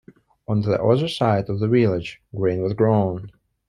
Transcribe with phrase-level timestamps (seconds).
[0.47, 3.29] On the other sides of the village grain was grown.